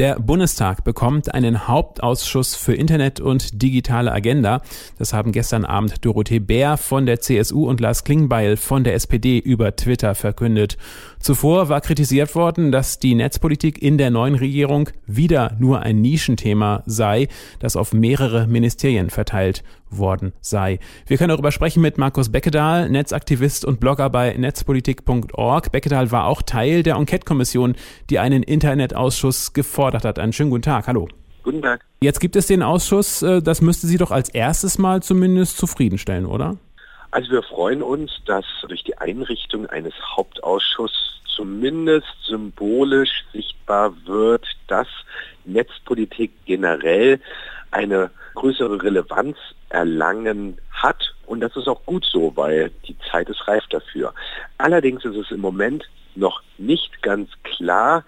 Der 0.00 0.18
Bundestag 0.18 0.82
bekommt 0.82 1.34
einen 1.34 1.68
Hauptausschuss 1.68 2.54
für 2.54 2.72
Internet 2.72 3.20
und 3.20 3.60
digitale 3.60 4.10
Agenda. 4.10 4.62
Das 4.96 5.12
haben 5.12 5.30
gestern 5.30 5.66
Abend 5.66 6.02
Dorothee 6.06 6.38
Bär 6.38 6.78
von 6.78 7.04
der 7.04 7.20
CSU 7.20 7.68
und 7.68 7.80
Lars 7.80 8.02
Klingbeil 8.04 8.56
von 8.56 8.82
der 8.82 8.94
SPD 8.94 9.36
über 9.36 9.76
Twitter 9.76 10.14
verkündet. 10.14 10.78
Zuvor 11.18 11.68
war 11.68 11.82
kritisiert 11.82 12.34
worden, 12.34 12.72
dass 12.72 12.98
die 12.98 13.14
Netzpolitik 13.14 13.82
in 13.82 13.98
der 13.98 14.10
neuen 14.10 14.36
Regierung 14.36 14.88
wieder 15.06 15.54
nur 15.58 15.82
ein 15.82 16.00
Nischenthema 16.00 16.82
sei, 16.86 17.28
das 17.58 17.76
auf 17.76 17.92
mehrere 17.92 18.46
Ministerien 18.46 19.10
verteilt 19.10 19.62
worden 19.90 20.32
sei. 20.40 20.78
Wir 21.06 21.18
können 21.18 21.30
darüber 21.30 21.50
sprechen 21.52 21.82
mit 21.82 21.98
Markus 21.98 22.30
Beckedahl, 22.30 22.88
Netzaktivist 22.88 23.64
und 23.64 23.80
Blogger 23.80 24.08
bei 24.08 24.32
netzpolitik.org. 24.34 25.72
Beckedahl 25.72 26.10
war 26.12 26.26
auch 26.26 26.42
Teil 26.42 26.84
der 26.84 26.94
Enquete-Kommission, 26.94 27.74
die 28.08 28.18
einen 28.18 28.42
Internetausschuss 28.42 29.52
gefordert 29.52 29.89
hat. 29.94 30.18
Einen 30.18 30.32
schönen 30.32 30.50
guten 30.50 30.62
Tag. 30.62 30.86
Hallo. 30.86 31.08
Guten 31.42 31.62
Tag. 31.62 31.84
Jetzt 32.00 32.20
gibt 32.20 32.36
es 32.36 32.46
den 32.46 32.62
Ausschuss, 32.62 33.22
äh, 33.22 33.42
das 33.42 33.60
müsste 33.60 33.86
Sie 33.86 33.96
doch 33.96 34.10
als 34.10 34.28
erstes 34.28 34.78
Mal 34.78 35.02
zumindest 35.02 35.56
zufriedenstellen, 35.56 36.26
oder? 36.26 36.56
Also 37.10 37.30
wir 37.32 37.42
freuen 37.42 37.82
uns, 37.82 38.12
dass 38.26 38.44
durch 38.68 38.84
die 38.84 38.96
Einrichtung 38.98 39.66
eines 39.66 39.94
Hauptausschusses 40.16 41.10
zumindest 41.34 42.06
symbolisch 42.24 43.24
sichtbar 43.32 43.94
wird, 44.04 44.46
dass 44.68 44.86
Netzpolitik 45.44 46.32
generell 46.44 47.20
eine 47.70 48.10
größere 48.34 48.82
Relevanz 48.82 49.36
erlangen 49.70 50.58
hat. 50.70 51.14
Und 51.26 51.40
das 51.40 51.56
ist 51.56 51.68
auch 51.68 51.84
gut 51.86 52.04
so, 52.04 52.32
weil 52.36 52.70
die 52.86 52.96
Zeit 53.10 53.28
ist 53.28 53.46
reif 53.48 53.64
dafür. 53.70 54.12
Allerdings 54.58 55.04
ist 55.04 55.16
es 55.16 55.30
im 55.30 55.40
Moment 55.40 55.88
noch 56.14 56.42
nicht 56.58 57.02
ganz 57.02 57.30
klar, 57.42 58.04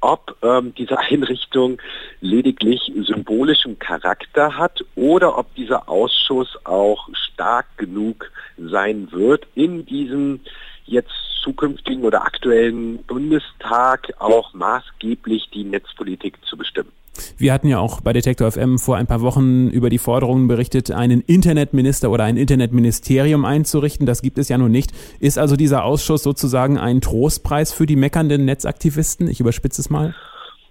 ob 0.00 0.36
ähm, 0.42 0.74
diese 0.76 0.98
Einrichtung 0.98 1.80
lediglich 2.20 2.92
symbolischen 3.06 3.78
Charakter 3.78 4.56
hat 4.56 4.84
oder 4.94 5.38
ob 5.38 5.54
dieser 5.54 5.88
Ausschuss 5.88 6.56
auch 6.64 7.08
stark 7.12 7.66
genug 7.76 8.30
sein 8.58 9.08
wird, 9.12 9.46
in 9.54 9.84
diesem 9.86 10.40
jetzt 10.86 11.35
zukünftigen 11.46 12.04
oder 12.04 12.22
aktuellen 12.22 12.98
Bundestag 13.04 14.12
auch 14.18 14.52
maßgeblich 14.52 15.48
die 15.54 15.64
Netzpolitik 15.64 16.38
zu 16.44 16.56
bestimmen. 16.56 16.90
Wir 17.38 17.52
hatten 17.52 17.68
ja 17.68 17.78
auch 17.78 18.00
bei 18.00 18.12
Detektor 18.12 18.50
FM 18.50 18.78
vor 18.78 18.96
ein 18.96 19.06
paar 19.06 19.22
Wochen 19.22 19.70
über 19.70 19.88
die 19.88 19.98
Forderungen 19.98 20.48
berichtet, 20.48 20.90
einen 20.90 21.22
Internetminister 21.22 22.10
oder 22.10 22.24
ein 22.24 22.36
Internetministerium 22.36 23.44
einzurichten. 23.44 24.06
Das 24.06 24.20
gibt 24.20 24.38
es 24.38 24.48
ja 24.48 24.58
nun 24.58 24.70
nicht. 24.70 24.92
Ist 25.20 25.38
also 25.38 25.56
dieser 25.56 25.84
Ausschuss 25.84 26.22
sozusagen 26.22 26.78
ein 26.78 27.00
Trostpreis 27.00 27.72
für 27.72 27.86
die 27.86 27.96
meckernden 27.96 28.44
Netzaktivisten? 28.44 29.28
Ich 29.28 29.40
überspitze 29.40 29.80
es 29.80 29.88
mal. 29.88 30.14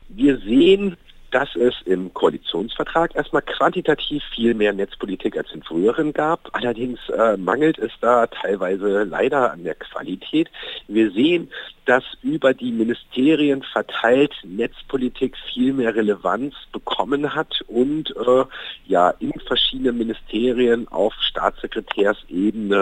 Wir 0.09 0.37
sehen 0.37 0.97
dass 1.35 1.53
es 1.57 1.73
im 1.83 2.13
Koalitionsvertrag 2.13 3.13
erstmal 3.13 3.41
quantitativ 3.41 4.23
viel 4.33 4.53
mehr 4.53 4.71
Netzpolitik 4.71 5.35
als 5.35 5.51
in 5.51 5.63
früheren 5.63 6.13
gab. 6.13 6.47
Allerdings 6.53 6.97
äh, 7.09 7.35
mangelt 7.35 7.77
es 7.77 7.91
da 7.99 8.25
teilweise 8.27 9.03
leider 9.03 9.51
an 9.51 9.65
der 9.65 9.75
Qualität. 9.75 10.49
Wir 10.87 11.11
sehen, 11.11 11.51
dass 11.83 12.05
über 12.21 12.53
die 12.53 12.71
Ministerien 12.71 13.63
verteilt 13.63 14.31
Netzpolitik 14.43 15.35
viel 15.53 15.73
mehr 15.73 15.93
Relevanz 15.93 16.55
bekommen 16.71 17.35
hat 17.35 17.59
und 17.67 18.15
äh, 18.15 18.45
ja 18.85 19.09
in 19.19 19.33
verschiedenen 19.45 19.97
Ministerien 19.97 20.87
auf 20.87 21.13
Staatssekretärsebene 21.19 22.75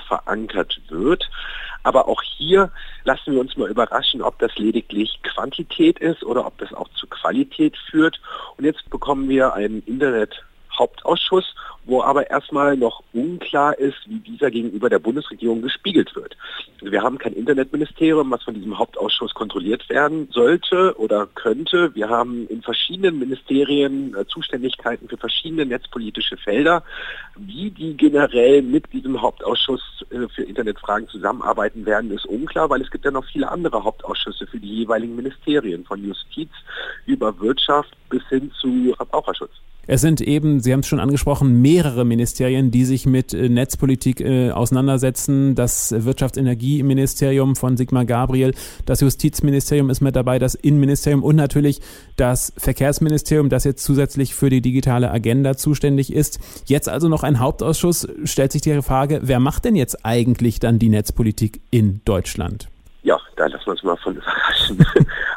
äh, 0.00 0.08
verankert 0.08 0.80
wird. 0.88 1.30
Aber 1.84 2.08
auch 2.08 2.22
hier 2.22 2.70
lassen 3.04 3.34
wir 3.34 3.40
uns 3.40 3.56
mal 3.56 3.70
überraschen, 3.70 4.22
ob 4.22 4.38
das 4.40 4.56
lediglich 4.56 5.20
Quantität 5.22 5.98
ist 6.00 6.24
oder 6.24 6.46
ob 6.46 6.58
das 6.58 6.72
auch 6.72 6.88
zu 6.94 7.06
Qualität 7.06 7.76
führt. 7.90 8.20
Und 8.56 8.64
jetzt 8.64 8.88
bekommen 8.90 9.28
wir 9.28 9.54
einen 9.54 9.82
Internet 9.82 10.42
Hauptausschuss, 10.78 11.54
wo 11.86 12.02
aber 12.02 12.30
erstmal 12.30 12.76
noch 12.76 13.02
unklar 13.12 13.78
ist, 13.78 13.98
wie 14.06 14.18
dieser 14.18 14.50
gegenüber 14.50 14.88
der 14.88 14.98
Bundesregierung 14.98 15.62
gespiegelt 15.62 16.14
wird. 16.16 16.36
Also 16.80 16.92
wir 16.92 17.02
haben 17.02 17.18
kein 17.18 17.34
Internetministerium, 17.34 18.30
was 18.30 18.42
von 18.42 18.54
diesem 18.54 18.78
Hauptausschuss 18.78 19.34
kontrolliert 19.34 19.88
werden 19.88 20.28
sollte 20.30 20.98
oder 20.98 21.26
könnte. 21.34 21.94
Wir 21.94 22.08
haben 22.08 22.46
in 22.48 22.62
verschiedenen 22.62 23.18
Ministerien 23.18 24.14
äh, 24.14 24.26
Zuständigkeiten 24.26 25.08
für 25.08 25.16
verschiedene 25.16 25.66
netzpolitische 25.66 26.36
Felder. 26.36 26.82
Wie 27.36 27.70
die 27.70 27.96
generell 27.96 28.62
mit 28.62 28.92
diesem 28.92 29.20
Hauptausschuss 29.20 30.04
äh, 30.10 30.28
für 30.28 30.42
Internetfragen 30.42 31.08
zusammenarbeiten 31.08 31.84
werden, 31.86 32.10
ist 32.10 32.26
unklar, 32.26 32.70
weil 32.70 32.80
es 32.80 32.90
gibt 32.90 33.04
ja 33.04 33.10
noch 33.10 33.24
viele 33.26 33.50
andere 33.50 33.84
Hauptausschüsse 33.84 34.46
für 34.46 34.58
die 34.58 34.74
jeweiligen 34.74 35.16
Ministerien, 35.16 35.84
von 35.84 36.02
Justiz 36.04 36.50
über 37.06 37.38
Wirtschaft 37.40 37.94
bis 38.08 38.22
hin 38.28 38.50
zu 38.60 38.94
Verbraucherschutz. 38.96 39.52
Es 39.86 40.00
sind 40.00 40.20
eben, 40.20 40.60
Sie 40.60 40.72
haben 40.72 40.80
es 40.80 40.86
schon 40.86 41.00
angesprochen, 41.00 41.60
mehrere 41.60 42.04
Ministerien, 42.04 42.70
die 42.70 42.84
sich 42.84 43.06
mit 43.06 43.34
äh, 43.34 43.48
Netzpolitik 43.48 44.20
äh, 44.20 44.50
auseinandersetzen. 44.50 45.54
Das 45.54 45.94
Wirtschaftsenergieministerium 45.96 47.56
von 47.56 47.76
Sigmar 47.76 48.04
Gabriel, 48.04 48.54
das 48.86 49.00
Justizministerium 49.00 49.90
ist 49.90 50.00
mit 50.00 50.16
dabei, 50.16 50.38
das 50.38 50.54
Innenministerium 50.54 51.22
und 51.22 51.36
natürlich 51.36 51.80
das 52.16 52.52
Verkehrsministerium, 52.56 53.48
das 53.48 53.64
jetzt 53.64 53.84
zusätzlich 53.84 54.34
für 54.34 54.50
die 54.50 54.60
digitale 54.60 55.10
Agenda 55.10 55.56
zuständig 55.56 56.12
ist. 56.12 56.38
Jetzt 56.66 56.88
also 56.88 57.08
noch 57.08 57.22
ein 57.22 57.40
Hauptausschuss. 57.40 58.08
Stellt 58.24 58.52
sich 58.52 58.62
die 58.62 58.82
Frage, 58.82 59.20
wer 59.22 59.40
macht 59.40 59.64
denn 59.64 59.76
jetzt 59.76 60.04
eigentlich 60.04 60.60
dann 60.60 60.78
die 60.78 60.88
Netzpolitik 60.88 61.60
in 61.70 62.00
Deutschland? 62.04 62.68
Ja, 63.04 63.20
da 63.36 63.46
lassen 63.46 63.66
wir 63.66 63.72
uns 63.72 63.82
mal 63.82 63.96
von 63.96 64.16
überraschen. 64.16 64.84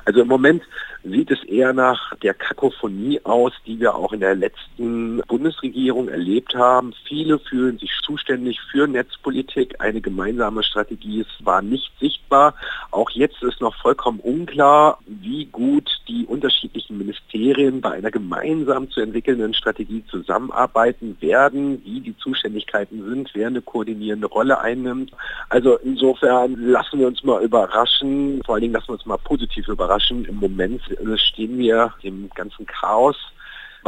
Also 0.05 0.21
im 0.21 0.27
Moment 0.29 0.63
sieht 1.03 1.29
es 1.31 1.43
eher 1.43 1.73
nach 1.73 2.15
der 2.23 2.33
Kakophonie 2.33 3.19
aus, 3.25 3.51
die 3.65 3.79
wir 3.79 3.93
auch 3.93 4.13
in 4.13 4.21
der 4.21 4.35
letzten 4.35 5.21
Bundesregierung 5.27 6.07
erlebt 6.07 6.55
haben. 6.55 6.93
Viele 7.05 7.39
fühlen 7.39 7.77
sich 7.77 7.91
zuständig 8.03 8.59
für 8.71 8.87
Netzpolitik. 8.87 9.75
Eine 9.79 9.99
gemeinsame 9.99 10.63
Strategie 10.63 11.25
war 11.41 11.61
nicht 11.61 11.91
sichtbar. 11.99 12.55
Auch 12.97 13.11
jetzt 13.11 13.43
ist 13.43 13.61
noch 13.61 13.75
vollkommen 13.75 14.19
unklar, 14.21 14.97
wie 15.05 15.45
gut 15.45 15.87
die 16.07 16.25
unterschiedlichen 16.25 16.97
Ministerien 16.97 17.79
bei 17.79 17.91
einer 17.91 18.09
gemeinsam 18.09 18.89
zu 18.89 19.01
entwickelnden 19.01 19.53
Strategie 19.53 20.03
zusammenarbeiten 20.09 21.15
werden, 21.19 21.79
wie 21.85 22.01
die 22.01 22.17
Zuständigkeiten 22.17 23.07
sind, 23.07 23.29
wer 23.35 23.47
eine 23.47 23.61
koordinierende 23.61 24.25
Rolle 24.25 24.59
einnimmt. 24.59 25.11
Also 25.49 25.75
insofern 25.75 26.55
lassen 26.55 26.97
wir 26.97 27.05
uns 27.05 27.23
mal 27.23 27.43
überraschen, 27.43 28.41
vor 28.43 28.55
allen 28.55 28.63
Dingen 28.63 28.73
lassen 28.73 28.87
wir 28.87 28.93
uns 28.93 29.05
mal 29.05 29.17
positiv 29.17 29.67
überraschen. 29.67 30.25
Im 30.25 30.37
Moment 30.37 30.81
stehen 31.17 31.59
wir 31.59 31.93
dem 32.01 32.31
ganzen 32.33 32.65
Chaos 32.65 33.15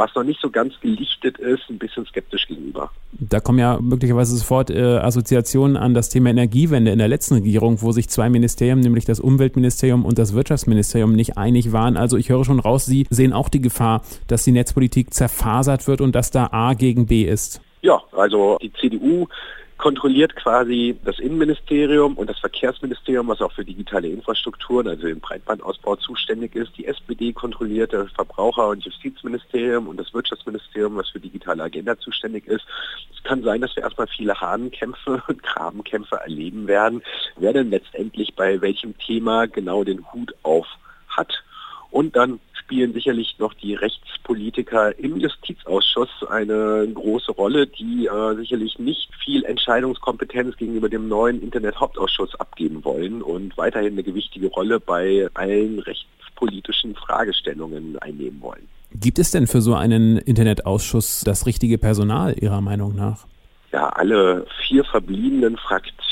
was 0.00 0.14
noch 0.14 0.24
nicht 0.24 0.40
so 0.40 0.50
ganz 0.50 0.74
gelichtet 0.80 1.38
ist, 1.38 1.68
ein 1.68 1.78
bisschen 1.78 2.06
skeptisch 2.06 2.48
gegenüber. 2.48 2.90
Da 3.12 3.38
kommen 3.38 3.58
ja 3.58 3.78
möglicherweise 3.80 4.34
sofort 4.34 4.70
äh, 4.70 4.80
Assoziationen 4.96 5.76
an 5.76 5.92
das 5.94 6.08
Thema 6.08 6.30
Energiewende 6.30 6.90
in 6.90 6.98
der 6.98 7.08
letzten 7.08 7.34
Regierung, 7.34 7.82
wo 7.82 7.92
sich 7.92 8.08
zwei 8.08 8.30
Ministerien, 8.30 8.80
nämlich 8.80 9.04
das 9.04 9.20
Umweltministerium 9.20 10.04
und 10.04 10.18
das 10.18 10.34
Wirtschaftsministerium, 10.34 11.12
nicht 11.12 11.36
einig 11.36 11.72
waren. 11.72 11.98
Also 11.98 12.16
ich 12.16 12.30
höre 12.30 12.44
schon 12.44 12.60
raus, 12.60 12.86
Sie 12.86 13.06
sehen 13.10 13.34
auch 13.34 13.50
die 13.50 13.60
Gefahr, 13.60 14.02
dass 14.26 14.42
die 14.42 14.52
Netzpolitik 14.52 15.12
zerfasert 15.12 15.86
wird 15.86 16.00
und 16.00 16.14
dass 16.14 16.30
da 16.30 16.48
A 16.50 16.72
gegen 16.72 17.06
B 17.06 17.22
ist. 17.24 17.60
Ja, 17.82 18.00
also 18.12 18.58
die 18.62 18.72
CDU 18.72 19.26
kontrolliert 19.80 20.36
quasi 20.36 20.94
das 21.04 21.18
Innenministerium 21.18 22.18
und 22.18 22.28
das 22.28 22.38
Verkehrsministerium, 22.38 23.28
was 23.28 23.40
auch 23.40 23.52
für 23.52 23.64
digitale 23.64 24.08
Infrastrukturen, 24.08 24.86
also 24.86 25.06
den 25.06 25.20
Breitbandausbau 25.20 25.96
zuständig 25.96 26.54
ist. 26.54 26.76
Die 26.76 26.84
SPD 26.84 27.32
kontrolliert 27.32 27.94
das 27.94 28.12
Verbraucher- 28.12 28.68
und 28.68 28.84
Justizministerium 28.84 29.88
und 29.88 29.96
das 29.96 30.12
Wirtschaftsministerium, 30.12 30.96
was 30.96 31.08
für 31.08 31.18
digitale 31.18 31.62
Agenda 31.62 31.98
zuständig 31.98 32.46
ist. 32.46 32.66
Es 33.10 33.22
kann 33.22 33.42
sein, 33.42 33.62
dass 33.62 33.74
wir 33.74 33.82
erstmal 33.82 34.06
viele 34.08 34.38
Hahnenkämpfe 34.38 35.22
und 35.28 35.42
Grabenkämpfe 35.42 36.16
erleben 36.16 36.66
werden, 36.66 37.02
wer 37.36 37.54
denn 37.54 37.70
letztendlich 37.70 38.34
bei 38.34 38.60
welchem 38.60 38.98
Thema 38.98 39.46
genau 39.46 39.82
den 39.82 40.12
Hut 40.12 40.34
auf 40.42 40.66
hat. 41.08 41.42
Und 41.90 42.16
dann 42.16 42.38
spielen 42.70 42.92
sicherlich 42.92 43.34
noch 43.40 43.52
die 43.54 43.74
Rechtspolitiker 43.74 44.96
im 44.96 45.16
Justizausschuss 45.16 46.08
eine 46.28 46.86
große 46.94 47.32
Rolle, 47.32 47.66
die 47.66 48.06
äh, 48.06 48.36
sicherlich 48.36 48.78
nicht 48.78 49.10
viel 49.24 49.44
Entscheidungskompetenz 49.44 50.56
gegenüber 50.56 50.88
dem 50.88 51.08
neuen 51.08 51.42
Internethauptausschuss 51.42 52.38
abgeben 52.38 52.84
wollen 52.84 53.22
und 53.22 53.58
weiterhin 53.58 53.94
eine 53.94 54.04
gewichtige 54.04 54.46
Rolle 54.46 54.78
bei 54.78 55.28
allen 55.34 55.80
rechtspolitischen 55.80 56.94
Fragestellungen 56.94 57.98
einnehmen 57.98 58.40
wollen. 58.40 58.68
Gibt 58.94 59.18
es 59.18 59.32
denn 59.32 59.48
für 59.48 59.62
so 59.62 59.74
einen 59.74 60.18
Internetausschuss 60.18 61.22
das 61.24 61.46
richtige 61.46 61.76
Personal 61.76 62.36
Ihrer 62.38 62.60
Meinung 62.60 62.94
nach? 62.94 63.26
ja, 63.72 63.88
alle 63.90 64.46
vier 64.66 64.84
verbliebenen 64.84 65.56
Fraktionen 65.56 66.09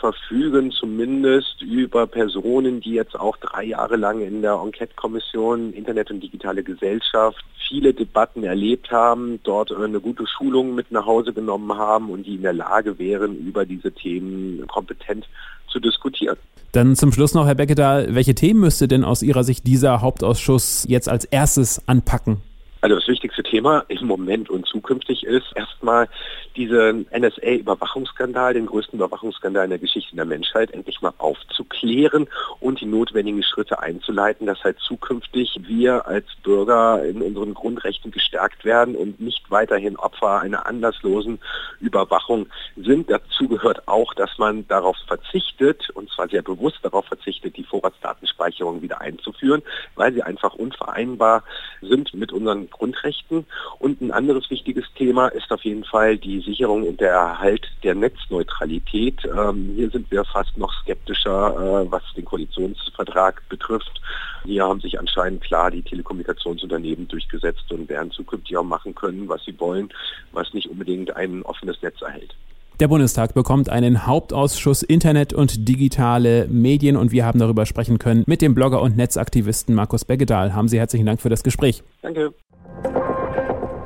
verfügen 0.00 0.70
zumindest 0.70 1.62
über 1.62 2.06
Personen, 2.06 2.80
die 2.80 2.92
jetzt 2.92 3.18
auch 3.18 3.36
drei 3.36 3.64
Jahre 3.64 3.96
lang 3.96 4.20
in 4.20 4.42
der 4.42 4.54
Enquete-Kommission 4.54 5.72
Internet 5.72 6.10
und 6.10 6.20
digitale 6.20 6.62
Gesellschaft 6.62 7.44
viele 7.68 7.94
Debatten 7.94 8.44
erlebt 8.44 8.90
haben, 8.90 9.40
dort 9.44 9.72
eine 9.72 10.00
gute 10.00 10.26
Schulung 10.26 10.74
mit 10.74 10.90
nach 10.90 11.06
Hause 11.06 11.32
genommen 11.32 11.76
haben 11.76 12.10
und 12.10 12.26
die 12.26 12.34
in 12.34 12.42
der 12.42 12.52
Lage 12.52 12.98
wären, 12.98 13.36
über 13.38 13.64
diese 13.64 13.92
Themen 13.92 14.66
kompetent 14.66 15.26
zu 15.68 15.80
diskutieren. 15.80 16.36
Dann 16.72 16.96
zum 16.96 17.12
Schluss 17.12 17.34
noch, 17.34 17.46
Herr 17.46 17.54
Beckedahl, 17.54 18.14
welche 18.14 18.34
Themen 18.34 18.60
müsste 18.60 18.88
denn 18.88 19.04
aus 19.04 19.22
Ihrer 19.22 19.44
Sicht 19.44 19.66
dieser 19.66 20.00
Hauptausschuss 20.00 20.86
jetzt 20.88 21.08
als 21.08 21.24
erstes 21.24 21.86
anpacken? 21.88 22.38
Also 22.84 22.96
das 22.96 23.08
wichtigste 23.08 23.42
Thema 23.42 23.86
im 23.88 24.06
Moment 24.06 24.50
und 24.50 24.66
zukünftig 24.66 25.24
ist 25.24 25.46
erstmal 25.54 26.06
diesen 26.54 27.06
NSA-Überwachungsskandal, 27.18 28.52
den 28.52 28.66
größten 28.66 28.98
Überwachungsskandal 28.98 29.64
in 29.64 29.70
der 29.70 29.78
Geschichte 29.78 30.14
der 30.14 30.26
Menschheit, 30.26 30.70
endlich 30.70 31.00
mal 31.00 31.14
aufzuklären 31.16 32.28
und 32.60 32.82
die 32.82 32.84
notwendigen 32.84 33.42
Schritte 33.42 33.78
einzuleiten, 33.78 34.46
dass 34.46 34.62
halt 34.62 34.78
zukünftig 34.80 35.60
wir 35.62 36.06
als 36.06 36.26
Bürger 36.42 37.02
in 37.06 37.22
unseren 37.22 37.54
Grundrechten 37.54 38.10
gestärkt 38.10 38.66
werden 38.66 38.96
und 38.96 39.18
nicht 39.18 39.50
weiterhin 39.50 39.96
Opfer 39.96 40.40
einer 40.40 40.66
anlasslosen 40.66 41.38
Überwachung 41.80 42.48
sind. 42.76 43.08
Dazu 43.08 43.48
gehört 43.48 43.88
auch, 43.88 44.12
dass 44.12 44.36
man 44.36 44.68
darauf 44.68 44.98
verzichtet, 45.06 45.88
und 45.94 46.10
zwar 46.10 46.28
sehr 46.28 46.42
bewusst 46.42 46.80
darauf 46.82 47.06
verzichtet, 47.06 47.56
die 47.56 47.64
Vorratsdatenspeicherung 47.64 48.82
wieder 48.82 49.00
einzuführen, 49.00 49.62
weil 49.94 50.12
sie 50.12 50.22
einfach 50.22 50.52
unvereinbar 50.52 51.44
sind 51.80 52.12
mit 52.12 52.30
unseren 52.30 52.68
Grundrechten. 52.74 53.46
Und 53.78 54.00
ein 54.00 54.10
anderes 54.10 54.50
wichtiges 54.50 54.84
Thema 54.96 55.28
ist 55.28 55.50
auf 55.50 55.64
jeden 55.64 55.84
Fall 55.84 56.18
die 56.18 56.40
Sicherung 56.40 56.86
und 56.86 57.00
der 57.00 57.12
Erhalt 57.12 57.66
der 57.82 57.94
Netzneutralität. 57.94 59.24
Ähm, 59.24 59.72
hier 59.74 59.90
sind 59.90 60.10
wir 60.10 60.24
fast 60.24 60.56
noch 60.58 60.72
skeptischer, 60.82 61.54
äh, 61.56 61.90
was 61.90 62.02
den 62.16 62.24
Koalitionsvertrag 62.24 63.42
betrifft. 63.48 64.00
Hier 64.44 64.64
haben 64.64 64.80
sich 64.80 64.98
anscheinend 64.98 65.42
klar 65.42 65.70
die 65.70 65.82
Telekommunikationsunternehmen 65.82 67.08
durchgesetzt 67.08 67.70
und 67.70 67.88
werden 67.88 68.10
zukünftig 68.10 68.56
auch 68.56 68.64
machen 68.64 68.94
können, 68.94 69.28
was 69.28 69.44
sie 69.44 69.58
wollen, 69.58 69.88
was 70.32 70.52
nicht 70.52 70.68
unbedingt 70.68 71.16
ein 71.16 71.42
offenes 71.42 71.80
Netz 71.82 72.02
erhält. 72.02 72.34
Der 72.80 72.88
Bundestag 72.88 73.34
bekommt 73.34 73.68
einen 73.68 74.04
Hauptausschuss 74.04 74.82
Internet 74.82 75.32
und 75.32 75.68
digitale 75.68 76.48
Medien 76.48 76.96
und 76.96 77.12
wir 77.12 77.24
haben 77.24 77.38
darüber 77.38 77.66
sprechen 77.66 77.98
können 77.98 78.24
mit 78.26 78.42
dem 78.42 78.54
Blogger 78.54 78.82
und 78.82 78.96
Netzaktivisten 78.96 79.76
Markus 79.76 80.04
Beggedahl. 80.04 80.54
Haben 80.54 80.66
Sie 80.66 80.78
herzlichen 80.78 81.06
Dank 81.06 81.20
für 81.20 81.28
das 81.28 81.44
Gespräch. 81.44 81.84
Danke. 82.02 82.34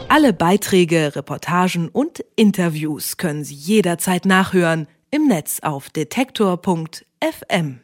Alle 0.09 0.33
Beiträge, 0.33 1.15
Reportagen 1.17 1.91
und 1.91 2.25
Interviews 2.35 3.19
können 3.19 3.45
Sie 3.45 3.55
jederzeit 3.55 4.25
nachhören 4.25 4.87
im 5.11 5.29
Netz 5.29 5.61
auf 5.63 5.91
detektor.fm. 5.91 7.81